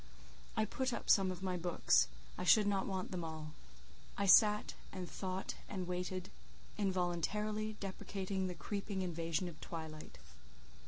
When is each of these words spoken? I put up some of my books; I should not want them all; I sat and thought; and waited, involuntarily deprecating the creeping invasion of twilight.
I 0.57 0.65
put 0.65 0.93
up 0.93 1.11
some 1.11 1.29
of 1.29 1.43
my 1.43 1.57
books; 1.57 2.07
I 2.35 2.43
should 2.43 2.65
not 2.65 2.87
want 2.87 3.11
them 3.11 3.23
all; 3.23 3.51
I 4.17 4.25
sat 4.25 4.73
and 4.91 5.07
thought; 5.07 5.53
and 5.69 5.85
waited, 5.87 6.31
involuntarily 6.75 7.73
deprecating 7.79 8.47
the 8.47 8.55
creeping 8.55 9.03
invasion 9.03 9.47
of 9.47 9.61
twilight. 9.61 10.17